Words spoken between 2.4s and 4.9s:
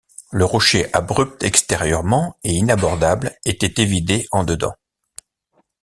et inabordable, était évidé en dedans.